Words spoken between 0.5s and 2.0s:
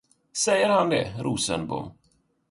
han det, Rosenbom?